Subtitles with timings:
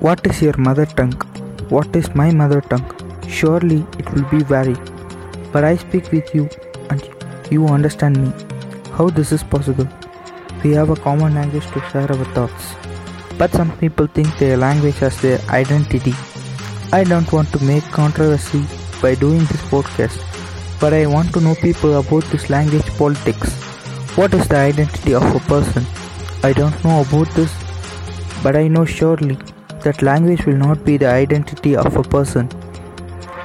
[0.00, 1.20] What is your mother tongue?
[1.70, 2.88] What is my mother tongue?
[3.28, 4.76] Surely it will be vary.
[5.52, 6.48] But I speak with you
[6.88, 7.02] and
[7.50, 8.32] you understand me.
[8.92, 9.88] How this is possible?
[10.62, 12.76] We have a common language to share our thoughts.
[13.38, 16.14] But some people think their language as their identity.
[16.92, 18.64] I don't want to make controversy
[19.02, 20.16] by doing this podcast,
[20.80, 23.52] but I want to know people about this language politics.
[24.14, 25.84] What is the identity of a person?
[26.44, 27.52] I don't know about this,
[28.44, 29.36] but I know surely
[29.82, 32.48] that language will not be the identity of a person.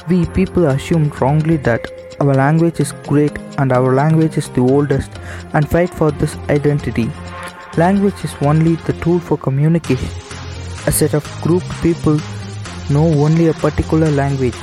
[0.09, 5.12] We people assume wrongly that our language is great and our language is the oldest
[5.54, 7.09] and fight for this identity.
[7.77, 10.09] Language is only the tool for communication.
[10.88, 12.20] A set of grouped people
[12.90, 14.55] know only a particular language.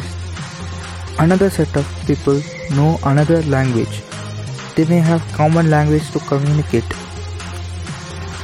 [1.18, 2.40] Another set of people
[2.76, 4.02] know another language.
[4.76, 6.84] They may have common language to communicate.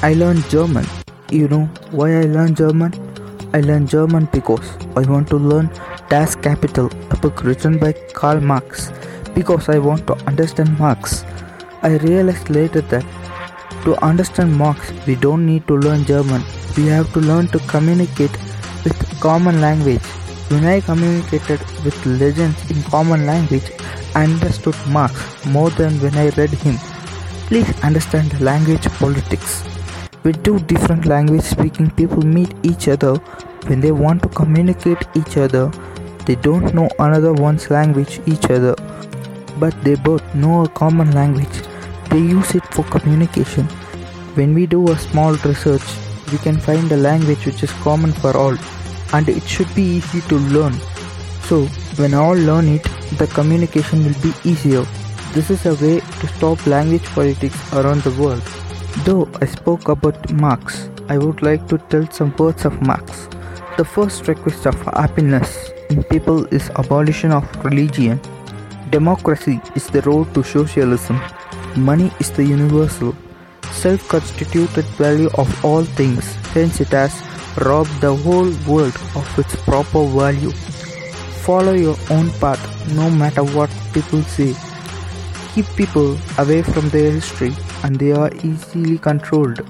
[0.03, 0.87] I learned German.
[1.31, 3.06] You know why I learned German?
[3.53, 5.71] I learned German because I want to learn
[6.09, 8.93] Das Kapital, a book written by Karl Marx,
[9.35, 11.25] because I want to understand Marx.
[11.83, 13.05] I realized later that
[13.85, 16.43] to understand Marx, we don't need to learn German.
[16.77, 18.33] We have to learn to communicate
[18.85, 20.03] with common language.
[20.49, 23.71] When I communicated with legends in common language,
[24.15, 25.15] I understood Marx
[25.47, 26.77] more than when I read him.
[27.47, 29.63] Please understand language politics.
[30.27, 33.15] When two different language speaking people meet each other,
[33.69, 35.71] when they want to communicate each other,
[36.25, 38.75] they don't know another one's language each other,
[39.61, 41.63] but they both know a common language.
[42.11, 43.67] They use it for communication.
[44.35, 45.87] When we do a small research,
[46.33, 48.59] we can find a language which is common for all
[49.13, 50.75] and it should be easy to learn.
[51.45, 51.67] So,
[52.03, 52.83] when all learn it,
[53.19, 54.85] the communication will be easier.
[55.35, 58.43] This is a way to stop language politics around the world.
[59.05, 63.29] Though I spoke about Marx, I would like to tell some words of Marx.
[63.77, 68.21] The first request of happiness in people is abolition of religion.
[68.91, 71.21] Democracy is the road to socialism.
[71.77, 73.15] Money is the universal,
[73.71, 76.25] self constituted value of all things,
[76.55, 77.23] hence, it has
[77.65, 80.51] robbed the whole world of its proper value.
[81.47, 82.63] Follow your own path
[82.95, 84.55] no matter what people say.
[85.55, 87.55] Keep people away from their history
[87.85, 89.61] and they are easily controlled.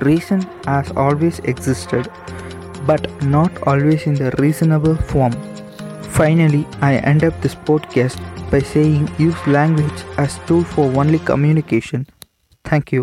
[0.00, 2.08] Reason has always existed,
[2.86, 5.32] but not always in the reasonable form.
[6.10, 8.18] Finally, I end up this podcast
[8.50, 12.06] by saying use language as tool for only communication.
[12.64, 12.94] Thank you.